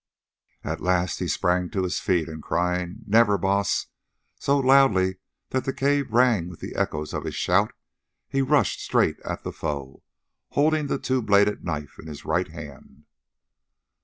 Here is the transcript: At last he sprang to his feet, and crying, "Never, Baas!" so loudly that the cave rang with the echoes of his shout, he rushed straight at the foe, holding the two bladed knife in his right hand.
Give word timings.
At 0.63 0.81
last 0.81 1.19
he 1.19 1.27
sprang 1.27 1.69
to 1.69 1.83
his 1.83 1.99
feet, 1.99 2.27
and 2.27 2.41
crying, 2.41 3.01
"Never, 3.05 3.37
Baas!" 3.37 3.85
so 4.39 4.57
loudly 4.57 5.17
that 5.51 5.63
the 5.63 5.73
cave 5.73 6.11
rang 6.11 6.49
with 6.49 6.59
the 6.59 6.73
echoes 6.73 7.13
of 7.13 7.23
his 7.23 7.35
shout, 7.35 7.71
he 8.27 8.41
rushed 8.41 8.79
straight 8.81 9.17
at 9.19 9.43
the 9.43 9.53
foe, 9.53 10.01
holding 10.57 10.87
the 10.87 10.97
two 10.97 11.21
bladed 11.21 11.63
knife 11.63 11.99
in 11.99 12.07
his 12.07 12.25
right 12.25 12.47
hand. 12.47 13.05